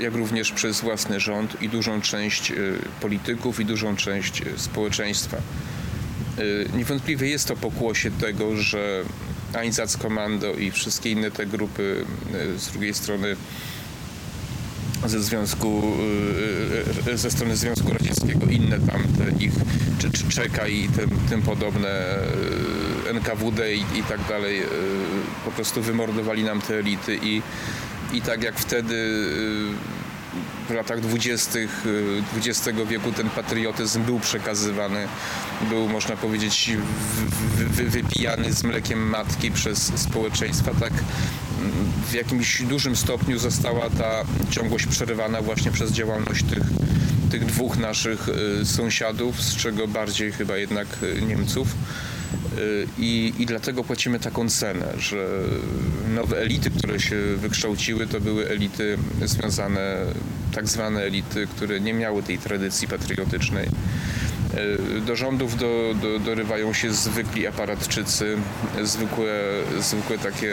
jak 0.00 0.14
również 0.14 0.52
przez 0.52 0.80
własny 0.80 1.20
rząd 1.20 1.62
i 1.62 1.68
dużą 1.68 2.00
część 2.00 2.50
y, 2.50 2.78
polityków 3.00 3.60
i 3.60 3.64
dużą 3.64 3.96
część 3.96 4.42
y, 4.42 4.58
społeczeństwa. 4.58 5.36
Niewątpliwie 6.76 7.28
jest 7.28 7.48
to 7.48 7.56
pokłosie 7.56 8.10
tego, 8.10 8.56
że 8.56 9.02
Einsatz 9.54 9.96
Kommando 9.96 10.52
i 10.54 10.70
wszystkie 10.70 11.10
inne 11.10 11.30
te 11.30 11.46
grupy 11.46 12.04
z 12.56 12.68
drugiej 12.68 12.94
strony 12.94 13.36
ze 15.08 15.22
Związku, 15.22 15.82
y, 17.06 17.10
y, 17.10 17.18
ze 17.18 17.30
strony 17.30 17.56
Związku 17.56 17.92
Radzieckiego, 17.92 18.46
inne 18.46 18.78
tam 18.78 19.02
te 19.02 19.44
ich, 19.44 19.52
czy, 19.98 20.10
czy 20.10 20.28
Czeka 20.28 20.66
i 20.66 20.88
tym, 20.88 21.10
tym 21.30 21.42
podobne, 21.42 22.18
y, 23.06 23.10
NKWD 23.10 23.74
i, 23.74 23.80
i 23.80 24.02
tak 24.08 24.20
dalej, 24.28 24.62
po 25.44 25.50
prostu 25.50 25.82
wymordowali 25.82 26.44
nam 26.44 26.60
te 26.60 26.78
elity 26.78 27.18
i, 27.22 27.42
i 28.12 28.20
tak 28.20 28.42
jak 28.42 28.58
wtedy 28.58 29.28
w 30.68 30.70
latach 30.70 31.00
dwudziestych 31.00 31.84
XX 32.36 32.78
wieku 32.88 33.12
ten 33.12 33.30
patriotyzm 33.30 34.02
był 34.02 34.20
przekazywany, 34.20 35.08
był 35.68 35.88
można 35.88 36.16
powiedzieć 36.16 36.70
wypijany 37.68 38.52
z 38.52 38.64
mlekiem 38.64 39.08
matki 39.08 39.50
przez 39.50 39.92
społeczeństwa, 39.96 40.70
tak 40.80 40.92
w 42.10 42.14
jakimś 42.14 42.62
dużym 42.62 42.96
stopniu 42.96 43.38
została 43.38 43.90
ta 43.90 44.24
ciągłość 44.50 44.86
przerywana 44.86 45.42
właśnie 45.42 45.70
przez 45.70 45.92
działalność 45.92 46.44
tych, 46.44 46.62
tych 47.30 47.46
dwóch 47.46 47.76
naszych 47.76 48.28
y, 48.62 48.66
sąsiadów, 48.66 49.42
z 49.42 49.56
czego 49.56 49.88
bardziej 49.88 50.32
chyba 50.32 50.56
jednak 50.56 50.86
y, 51.02 51.22
Niemców. 51.22 51.68
I, 52.98 53.32
I 53.38 53.46
dlatego 53.46 53.84
płacimy 53.84 54.18
taką 54.18 54.48
cenę, 54.48 54.86
że 54.98 55.26
nowe 56.14 56.38
elity, 56.38 56.70
które 56.70 57.00
się 57.00 57.16
wykształciły, 57.36 58.06
to 58.06 58.20
były 58.20 58.48
elity 58.48 58.98
związane, 59.24 59.96
tak 60.54 60.68
zwane 60.68 61.02
elity, 61.02 61.46
które 61.46 61.80
nie 61.80 61.94
miały 61.94 62.22
tej 62.22 62.38
tradycji 62.38 62.88
patriotycznej. 62.88 63.68
Do 65.06 65.16
rządów 65.16 65.56
do, 65.56 65.94
do, 66.02 66.18
dorywają 66.18 66.72
się 66.72 66.92
zwykli 66.92 67.46
aparatczycy, 67.46 68.36
zwykłe, 68.82 69.32
zwykłe 69.80 70.18
takie 70.18 70.52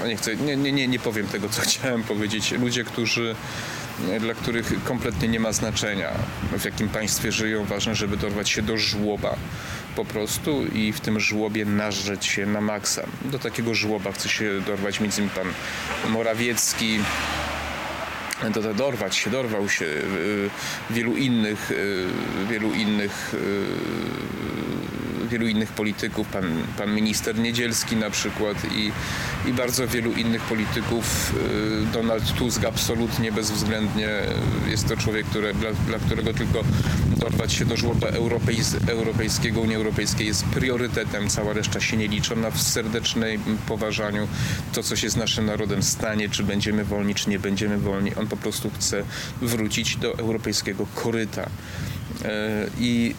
no 0.00 0.06
nie 0.06 0.16
chcę, 0.16 0.36
nie, 0.36 0.56
nie, 0.56 0.88
nie 0.88 0.98
powiem 0.98 1.26
tego, 1.26 1.48
co 1.48 1.62
chciałem 1.68 2.02
powiedzieć. 2.02 2.52
Ludzie, 2.52 2.84
którzy 2.84 3.34
dla 4.20 4.34
których 4.34 4.84
kompletnie 4.84 5.28
nie 5.28 5.40
ma 5.40 5.52
znaczenia, 5.52 6.10
w 6.58 6.64
jakim 6.64 6.88
państwie 6.88 7.32
żyją. 7.32 7.64
Ważne, 7.64 7.94
żeby 7.94 8.16
dorwać 8.16 8.50
się 8.50 8.62
do 8.62 8.78
żłoba 8.78 9.36
po 9.96 10.04
prostu 10.04 10.66
i 10.66 10.92
w 10.92 11.00
tym 11.00 11.20
żłobie 11.20 11.64
nażreć 11.64 12.26
się 12.26 12.46
na 12.46 12.60
maksa. 12.60 13.06
Do 13.24 13.38
takiego 13.38 13.74
żłoba 13.74 14.12
chce 14.12 14.28
się 14.28 14.60
dorwać 14.66 15.00
między 15.00 15.22
innymi 15.22 15.36
pan 15.36 16.12
Morawiecki, 16.12 16.98
do, 18.54 18.74
dorwać 18.74 19.16
się, 19.16 19.30
dorwał 19.30 19.68
się 19.68 19.84
y, 19.84 20.50
wielu 20.90 21.16
innych, 21.16 21.70
y, 21.70 22.06
wielu 22.50 22.74
innych 22.74 23.34
y, 23.34 23.36
wielu 25.38 25.48
innych 25.48 25.72
polityków, 25.72 26.28
pan, 26.28 26.44
pan 26.78 26.94
minister 26.94 27.38
Niedzielski 27.38 27.96
na 27.96 28.10
przykład 28.10 28.56
i, 28.64 28.92
i 29.48 29.52
bardzo 29.52 29.88
wielu 29.88 30.12
innych 30.12 30.42
polityków. 30.42 31.34
Y, 31.82 31.92
Donald 31.92 32.32
Tusk 32.32 32.64
absolutnie 32.64 33.32
bezwzględnie 33.32 34.08
jest 34.68 34.88
to 34.88 34.96
człowiek, 34.96 35.26
który, 35.26 35.54
dla, 35.54 35.72
dla 35.72 35.98
którego 35.98 36.34
tylko 36.34 36.62
dorwać 37.16 37.52
się 37.52 37.64
do 37.64 37.76
żłoba 37.76 38.08
europejs, 38.08 38.76
europejskiego, 38.88 39.60
Unii 39.60 39.76
Europejskiej 39.76 40.26
jest 40.26 40.44
priorytetem, 40.44 41.28
cała 41.28 41.52
reszta 41.52 41.80
się 41.80 41.96
nie 41.96 42.08
liczy. 42.08 42.36
Na 42.36 42.50
serdecznej 42.50 43.38
poważaniu 43.68 44.28
to, 44.72 44.82
co 44.82 44.96
się 44.96 45.10
z 45.10 45.16
naszym 45.16 45.46
narodem 45.46 45.82
stanie, 45.82 46.28
czy 46.28 46.42
będziemy 46.42 46.84
wolni, 46.84 47.14
czy 47.14 47.30
nie 47.30 47.38
będziemy 47.38 47.78
wolni. 47.78 48.14
On 48.14 48.26
po 48.26 48.36
prostu 48.36 48.70
chce 48.70 49.04
wrócić 49.42 49.96
do 49.96 50.18
europejskiego 50.18 50.86
koryta. 50.94 51.50
E, 52.26 52.66
I 52.78 53.14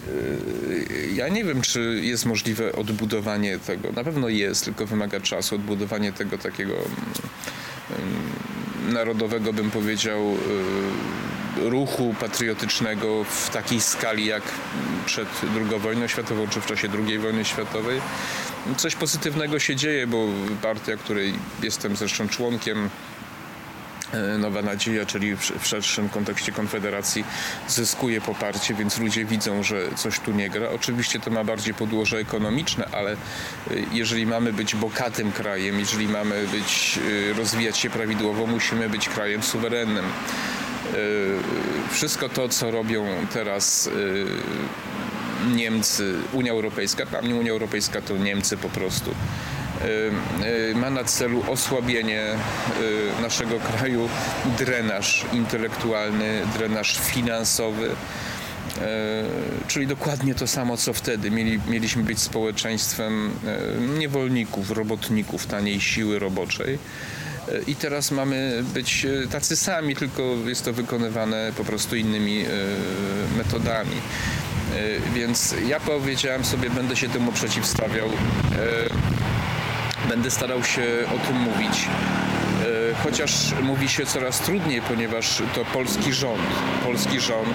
e, 1.10 1.14
ja 1.14 1.28
nie 1.28 1.44
wiem, 1.44 1.62
czy 1.62 2.00
jest 2.02 2.26
możliwe 2.26 2.72
odbudowanie 2.72 3.58
tego. 3.58 3.92
Na 3.92 4.04
pewno 4.04 4.28
jest, 4.28 4.64
tylko 4.64 4.86
wymaga 4.86 5.20
czasu. 5.20 5.54
Odbudowanie 5.54 6.12
tego 6.12 6.38
takiego 6.38 6.74
mm, 6.74 6.88
mm, 7.98 8.92
narodowego, 8.94 9.52
bym 9.52 9.70
powiedział, 9.70 10.20
e, 10.20 11.70
ruchu 11.70 12.14
patriotycznego 12.20 13.24
w 13.24 13.50
takiej 13.50 13.80
skali 13.80 14.26
jak 14.26 14.42
przed 15.06 15.28
II 15.56 15.80
wojną 15.80 16.06
światową, 16.06 16.48
czy 16.48 16.60
w 16.60 16.66
czasie 16.66 16.88
II 17.06 17.18
wojny 17.18 17.44
światowej. 17.44 18.00
Coś 18.76 18.94
pozytywnego 18.94 19.58
się 19.58 19.76
dzieje, 19.76 20.06
bo 20.06 20.26
partia, 20.62 20.96
której 20.96 21.34
jestem 21.62 21.96
zresztą 21.96 22.28
członkiem, 22.28 22.90
Nowa 24.38 24.62
Nadzieja, 24.62 25.06
czyli 25.06 25.36
w 25.36 25.66
szerszym 25.66 26.08
kontekście 26.08 26.52
Konfederacji, 26.52 27.24
zyskuje 27.68 28.20
poparcie, 28.20 28.74
więc 28.74 28.98
ludzie 28.98 29.24
widzą, 29.24 29.62
że 29.62 29.88
coś 29.96 30.20
tu 30.20 30.32
nie 30.32 30.50
gra. 30.50 30.68
Oczywiście 30.70 31.20
to 31.20 31.30
ma 31.30 31.44
bardziej 31.44 31.74
podłoże 31.74 32.18
ekonomiczne, 32.18 32.88
ale 32.92 33.12
e, 33.12 33.16
jeżeli 33.92 34.26
mamy 34.26 34.52
być 34.52 34.74
bogatym 34.74 35.32
krajem, 35.32 35.78
jeżeli 35.78 36.08
mamy 36.08 36.46
być, 36.52 36.98
e, 37.30 37.32
rozwijać 37.32 37.78
się 37.78 37.90
prawidłowo, 37.90 38.46
musimy 38.46 38.88
być 38.88 39.08
krajem 39.08 39.42
suwerennym. 39.42 40.04
Wszystko 41.90 42.28
to, 42.28 42.48
co 42.48 42.70
robią 42.70 43.06
teraz 43.32 43.90
Niemcy, 45.54 46.14
Unia 46.32 46.52
Europejska, 46.52 47.06
dla 47.06 47.22
mnie 47.22 47.34
Unia 47.34 47.52
Europejska 47.52 48.00
to 48.00 48.16
Niemcy 48.16 48.56
po 48.56 48.68
prostu 48.68 49.14
ma 50.74 50.90
na 50.90 51.04
celu 51.04 51.42
osłabienie 51.48 52.22
y, 53.18 53.22
naszego 53.22 53.60
kraju, 53.60 54.08
drenaż 54.58 55.24
intelektualny, 55.32 56.42
drenaż 56.58 56.98
finansowy. 57.00 57.90
Czyli 59.68 59.86
dokładnie 59.86 60.34
to 60.34 60.46
samo 60.46 60.76
co 60.76 60.92
wtedy. 60.92 61.30
Mieli, 61.30 61.60
mieliśmy 61.68 62.02
być 62.02 62.18
społeczeństwem 62.18 63.30
niewolników, 63.98 64.70
robotników, 64.70 65.46
taniej 65.46 65.80
siły 65.80 66.18
roboczej. 66.18 66.78
I 67.66 67.76
teraz 67.76 68.10
mamy 68.10 68.64
być 68.74 69.06
tacy 69.30 69.56
sami, 69.56 69.96
tylko 69.96 70.22
jest 70.46 70.64
to 70.64 70.72
wykonywane 70.72 71.52
po 71.56 71.64
prostu 71.64 71.96
innymi 71.96 72.44
metodami. 73.36 73.96
Więc 75.14 75.54
ja 75.66 75.80
powiedziałem 75.80 76.44
sobie, 76.44 76.70
będę 76.70 76.96
się 76.96 77.08
temu 77.08 77.32
przeciwstawiał. 77.32 78.08
Będę 80.08 80.30
starał 80.30 80.64
się 80.64 80.82
o 81.16 81.26
tym 81.26 81.36
mówić. 81.36 81.88
E, 82.90 82.94
chociaż 82.94 83.54
mówi 83.62 83.88
się 83.88 84.06
coraz 84.06 84.40
trudniej, 84.40 84.82
ponieważ 84.82 85.42
to 85.54 85.64
polski 85.64 86.12
rząd, 86.12 86.42
polski 86.84 87.20
rząd 87.20 87.54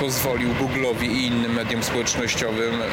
pozwolił 0.00 0.50
Google'owi 0.54 1.04
i 1.04 1.26
innym 1.26 1.52
mediom 1.52 1.82
społecznościowym 1.82 2.74
e, 2.82 2.86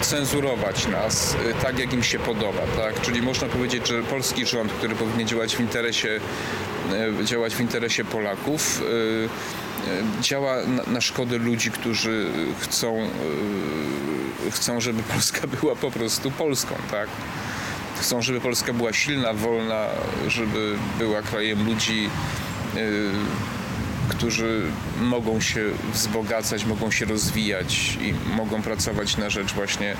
cenzurować 0.00 0.86
nas 0.86 1.36
e, 1.50 1.62
tak, 1.62 1.78
jak 1.78 1.92
im 1.92 2.02
się 2.02 2.18
podoba. 2.18 2.62
Tak? 2.76 3.00
Czyli 3.00 3.22
można 3.22 3.48
powiedzieć, 3.48 3.88
że 3.88 4.02
polski 4.02 4.46
rząd, 4.46 4.72
który 4.72 4.94
powinien 4.94 5.28
działać 5.28 5.56
w 5.56 5.60
interesie, 5.60 6.20
działać 7.24 7.54
w 7.54 7.60
interesie 7.60 8.04
Polaków, 8.04 8.82
działa 10.20 10.56
na, 10.86 11.00
szkodę 11.00 11.38
ludzi, 11.38 11.70
którzy 11.70 12.26
chcą, 12.60 13.08
chcą, 14.50 14.80
żeby 14.80 15.02
Polska 15.02 15.46
była 15.60 15.76
po 15.76 15.90
prostu 15.90 16.30
Polską. 16.30 16.74
Tak? 16.90 17.08
Chcą, 18.00 18.22
żeby 18.22 18.40
Polska 18.40 18.72
była 18.72 18.92
silna, 18.92 19.34
wolna, 19.34 19.86
żeby 20.28 20.76
była 20.98 21.22
krajem 21.22 21.66
ludzi, 21.66 22.02
yy, 22.74 23.10
którzy 24.08 24.62
mogą 25.00 25.40
się 25.40 25.60
wzbogacać, 25.92 26.64
mogą 26.64 26.90
się 26.90 27.04
rozwijać 27.04 27.98
i 28.00 28.14
mogą 28.36 28.62
pracować 28.62 29.16
na 29.16 29.30
rzecz 29.30 29.52
właśnie 29.52 29.96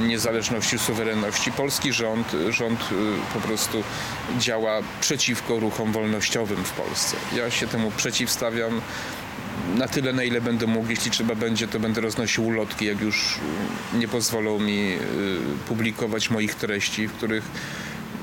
niezależności, 0.00 0.78
suwerenności. 0.78 1.52
Polski 1.52 1.92
rząd, 1.92 2.32
rząd 2.50 2.80
yy, 2.90 2.96
po 3.34 3.40
prostu 3.40 3.82
działa 4.38 4.80
przeciwko 5.00 5.60
ruchom 5.60 5.92
wolnościowym 5.92 6.64
w 6.64 6.70
Polsce. 6.70 7.16
Ja 7.36 7.50
się 7.50 7.66
temu 7.66 7.90
przeciwstawiam 7.96 8.80
na 9.76 9.88
tyle, 9.88 10.12
na 10.12 10.24
ile 10.24 10.40
będę 10.40 10.66
mógł. 10.66 10.90
Jeśli 10.90 11.10
trzeba 11.10 11.34
będzie, 11.34 11.68
to 11.68 11.80
będę 11.80 12.00
roznosił 12.00 12.46
ulotki, 12.46 12.84
jak 12.84 13.00
już 13.00 13.38
nie 13.94 14.08
pozwolą 14.08 14.58
mi 14.58 14.92
y, 14.92 14.98
publikować 15.68 16.30
moich 16.30 16.54
treści, 16.54 17.08
w 17.08 17.12
których 17.12 17.44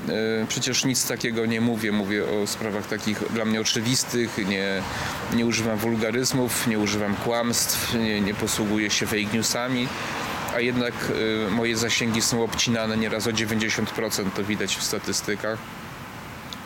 y, 0.08 0.46
Przecież 0.48 0.84
nic 0.84 1.08
takiego 1.08 1.46
nie 1.46 1.60
mówię. 1.60 1.92
Mówię 1.92 2.24
o 2.24 2.46
sprawach 2.46 2.86
takich 2.86 3.32
dla 3.32 3.44
mnie 3.44 3.60
oczywistych. 3.60 4.38
Nie, 4.48 4.82
nie 5.36 5.46
używam 5.46 5.78
wulgaryzmów, 5.78 6.66
nie 6.66 6.78
używam 6.78 7.16
kłamstw, 7.16 7.94
nie, 7.94 8.20
nie 8.20 8.34
posługuję 8.34 8.90
się 8.90 9.06
fake 9.06 9.34
newsami. 9.34 9.88
A 10.54 10.60
jednak 10.60 10.94
y, 11.48 11.50
moje 11.50 11.76
zasięgi 11.76 12.22
są 12.22 12.44
obcinane 12.44 12.96
nieraz 12.96 13.26
o 13.26 13.30
90%, 13.30 14.30
to 14.36 14.44
widać 14.44 14.76
w 14.76 14.82
statystykach 14.82 15.58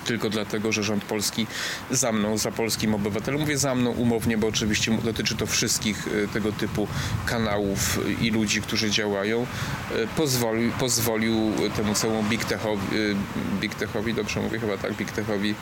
tylko 0.05 0.31
dlatego, 0.31 0.73
że 0.73 0.83
rząd 0.83 1.05
polski 1.05 1.47
za 1.91 2.13
mną, 2.13 2.39
za 2.39 2.51
polskim 2.51 2.95
obywatelem, 2.95 3.41
mówię 3.41 3.59
za 3.59 3.75
mną 3.75 3.91
umownie, 3.91 4.39
bo 4.39 4.47
oczywiście 4.47 4.99
dotyczy 5.05 5.37
to 5.37 5.47
wszystkich 5.47 6.09
e, 6.25 6.29
tego 6.29 6.53
typu 6.53 6.89
kanałów 7.27 8.01
i 8.21 8.31
ludzi, 8.31 8.63
którzy 8.63 8.91
działają, 8.91 9.47
e, 9.93 10.07
pozwolił, 10.17 10.73
pozwolił 10.73 11.53
temu 11.77 11.95
całemu 11.95 12.23
Big 12.23 12.45
Techowi, 12.45 12.87
e, 12.97 13.61
Big 13.61 13.75
Techowi, 13.75 14.15
dobrze 14.15 14.41
mówię? 14.41 14.59
Chyba 14.59 14.79
tak, 14.79 14.95
Big 14.95 15.13
Techowi, 15.13 15.55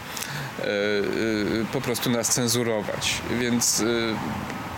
po 1.72 1.80
prostu 1.80 2.10
nas 2.10 2.34
cenzurować. 2.34 3.22
Więc 3.40 3.84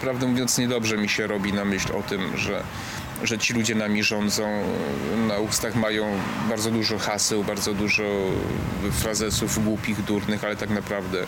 prawdę 0.00 0.26
mówiąc 0.26 0.58
niedobrze 0.58 0.96
mi 0.96 1.08
się 1.08 1.26
robi 1.26 1.52
na 1.52 1.64
myśl 1.64 1.96
o 1.96 2.02
tym, 2.02 2.36
że 2.36 2.62
że 3.26 3.38
ci 3.38 3.52
ludzie 3.52 3.74
nami 3.74 4.02
rządzą. 4.02 4.62
Na 5.28 5.38
ustach 5.38 5.74
mają 5.74 6.06
bardzo 6.48 6.70
dużo 6.70 6.98
haseł, 6.98 7.44
bardzo 7.44 7.74
dużo 7.74 8.02
frazesów 8.92 9.64
głupich, 9.64 10.02
durnych, 10.04 10.44
ale 10.44 10.56
tak 10.56 10.70
naprawdę 10.70 11.26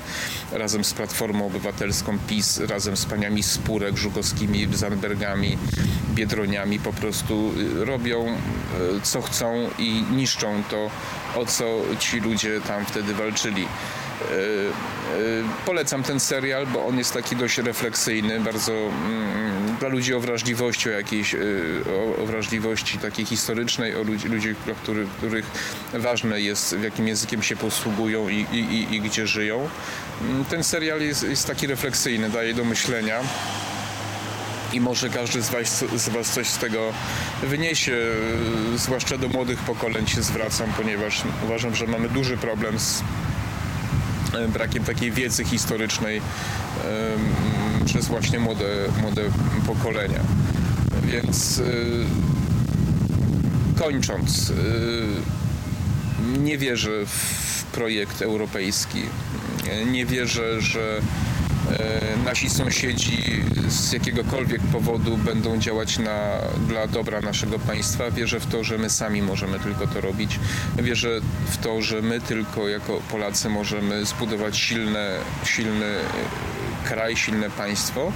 razem 0.52 0.84
z 0.84 0.94
Platformą 0.94 1.46
Obywatelską 1.46 2.18
PiS, 2.28 2.60
razem 2.60 2.96
z 2.96 3.06
paniami 3.06 3.42
Spurek, 3.42 3.96
Żukowskimi, 3.96 4.68
Zandbergami, 4.72 5.58
Biedroniami 6.14 6.78
po 6.78 6.92
prostu 6.92 7.52
robią 7.76 8.26
e, 8.26 8.36
co 9.02 9.22
chcą 9.22 9.70
i 9.78 10.04
niszczą 10.10 10.62
to, 10.70 10.90
o 11.36 11.46
co 11.46 11.64
ci 11.98 12.20
ludzie 12.20 12.60
tam 12.60 12.84
wtedy 12.84 13.14
walczyli. 13.14 13.66
Polecam 15.66 16.02
ten 16.02 16.20
serial, 16.20 16.66
bo 16.66 16.86
on 16.86 16.98
jest 16.98 17.12
taki 17.14 17.36
dość 17.36 17.58
refleksyjny, 17.58 18.40
bardzo 18.40 18.72
mm, 18.72 19.76
dla 19.80 19.88
ludzi 19.88 20.14
o 20.14 20.20
wrażliwości, 20.20 20.88
o 20.88 20.92
jakiejś 20.92 21.34
o, 21.34 22.22
o 22.22 22.26
wrażliwości 22.26 22.98
takiej 22.98 23.26
historycznej, 23.26 23.96
o 23.96 24.02
ludzi, 24.02 24.28
ludzi 24.28 24.54
dla 24.64 24.74
których, 24.74 25.08
których 25.08 25.46
ważne 25.92 26.40
jest, 26.40 26.76
jakim 26.82 27.08
językiem 27.08 27.42
się 27.42 27.56
posługują 27.56 28.28
i, 28.28 28.46
i, 28.52 28.56
i, 28.58 28.94
i 28.94 29.00
gdzie 29.00 29.26
żyją. 29.26 29.68
Mm, 30.22 30.44
Ten 30.44 30.64
serial 30.64 31.00
jest, 31.00 31.22
jest 31.22 31.46
taki 31.46 31.66
refleksyjny, 31.66 32.30
daje 32.30 32.54
do 32.54 32.64
myślenia 32.64 33.20
i 34.72 34.80
może 34.80 35.10
każdy 35.10 35.42
z 35.42 35.50
was, 35.50 35.84
z 35.96 36.08
was 36.08 36.30
coś 36.30 36.46
z 36.48 36.58
tego 36.58 36.92
wyniesie. 37.42 37.96
Zwłaszcza 38.76 39.18
do 39.18 39.28
młodych 39.28 39.58
pokoleń 39.58 40.06
się 40.06 40.22
zwracam, 40.22 40.72
ponieważ 40.76 41.22
uważam, 41.44 41.74
że 41.74 41.86
mamy 41.86 42.08
duży 42.08 42.36
problem 42.36 42.78
z 42.78 43.00
e, 43.00 43.04
brakiem 44.48 44.84
takiej 44.84 45.12
wiedzy 45.12 45.44
historycznej 45.44 46.20
przez 47.84 48.06
właśnie 48.06 48.40
młode, 48.40 48.64
młode 49.00 49.22
pokolenia. 49.66 50.20
Więc 51.04 51.58
y, 51.58 52.04
kończąc, 53.78 54.50
y, 54.50 54.54
nie 56.38 56.58
wierzę 56.58 57.06
w 57.06 57.64
projekt 57.72 58.22
europejski. 58.22 59.02
Nie 59.86 60.06
wierzę, 60.06 60.60
że 60.60 60.98
e, 60.98 61.02
nasi 62.24 62.50
sąsiedzi 62.50 63.42
z 63.68 63.92
jakiegokolwiek 63.92 64.62
powodu 64.62 65.16
będą 65.16 65.58
działać 65.58 65.98
na, 65.98 66.38
dla 66.68 66.86
dobra 66.86 67.20
naszego 67.20 67.58
państwa. 67.58 68.10
Wierzę 68.10 68.40
w 68.40 68.46
to, 68.46 68.64
że 68.64 68.78
my 68.78 68.90
sami 68.90 69.22
możemy 69.22 69.60
tylko 69.60 69.86
to 69.86 70.00
robić. 70.00 70.40
Wierzę 70.76 71.20
w 71.50 71.56
to, 71.56 71.82
że 71.82 72.02
my 72.02 72.20
tylko 72.20 72.68
jako 72.68 73.00
Polacy 73.10 73.48
możemy 73.48 74.06
zbudować 74.06 74.58
silne, 74.58 75.18
silny 75.44 75.94
kraj, 76.84 77.16
silne 77.16 77.50
państwo, 77.50 78.12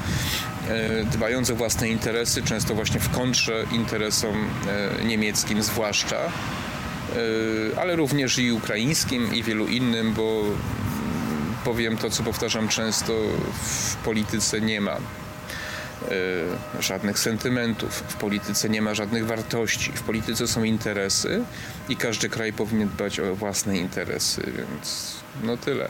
e, 0.69 1.05
dbając 1.05 1.51
o 1.51 1.57
własne 1.57 1.89
interesy, 1.89 2.43
często 2.43 2.75
właśnie 2.75 3.01
w 3.01 3.11
kontrze 3.11 3.65
interesom 3.73 4.49
e, 5.01 5.05
niemieckim 5.05 5.63
zwłaszcza 5.63 6.17
e, 6.17 6.31
ale 7.81 7.97
również 7.97 8.39
i 8.39 8.53
ukraińskim 8.53 9.35
i 9.35 9.43
wielu 9.43 9.67
innym, 9.67 10.15
bo 10.15 10.43
powiem 11.65 11.97
to, 11.97 12.11
co 12.11 12.23
powtarzam 12.23 12.69
często, 12.69 13.13
w 13.63 13.97
polityce 13.97 14.61
nie 14.61 14.81
ma 14.81 14.93
e, 14.93 15.01
żadnych 16.81 17.19
sentymentów, 17.19 18.05
w 18.09 18.15
polityce 18.15 18.69
nie 18.69 18.83
ma 18.83 18.95
żadnych 18.95 19.27
wartości. 19.27 19.93
W 19.93 20.03
polityce 20.03 20.49
są 20.49 20.65
interesy 20.65 21.45
i 21.89 21.97
każdy 21.97 22.29
kraj 22.29 22.53
powinien 22.53 22.89
dbać 22.89 23.21
o 23.21 23.35
własne 23.35 23.77
interesy, 23.77 24.53
więc 24.57 25.15
no 25.43 25.57
tyle. 25.57 25.89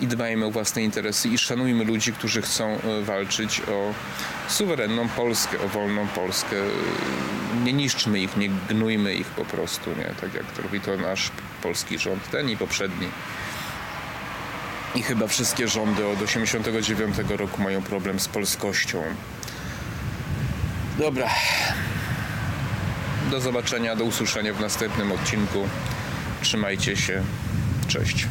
I 0.00 0.06
dbajmy 0.06 0.46
o 0.46 0.50
własne 0.50 0.82
interesy 0.82 1.28
i 1.28 1.38
szanujmy 1.38 1.84
ludzi, 1.84 2.12
którzy 2.12 2.42
chcą 2.42 2.64
e, 2.64 3.02
walczyć 3.02 3.60
o 3.60 3.94
suwerenną 4.48 5.08
Polskę, 5.08 5.60
o 5.60 5.68
wolną 5.68 6.08
Polskę. 6.08 6.56
Nie 7.64 7.72
niszczmy 7.72 8.20
ich, 8.20 8.36
nie 8.36 8.48
gnujmy 8.68 9.14
ich 9.14 9.26
po 9.26 9.44
prostu, 9.44 9.90
nie? 9.90 10.14
Tak 10.20 10.34
jak 10.34 10.44
robi 10.62 10.80
to 10.80 10.96
nasz 10.96 11.30
polski 11.62 11.98
rząd, 11.98 12.30
ten 12.30 12.50
i 12.50 12.56
poprzedni. 12.56 13.08
I 14.94 15.02
chyba 15.02 15.26
wszystkie 15.26 15.68
rządy 15.68 16.06
od 16.06 16.22
89 16.22 17.16
roku 17.28 17.62
mają 17.62 17.82
problem 17.82 18.20
z 18.20 18.28
polskością. 18.28 19.02
Dobra. 20.98 21.30
Do 23.30 23.40
zobaczenia, 23.40 23.96
do 23.96 24.04
usłyszenia 24.04 24.54
w 24.54 24.60
następnym 24.60 25.12
odcinku. 25.12 25.68
Trzymajcie 26.42 26.96
się. 26.96 27.22
Cześć. 27.88 28.26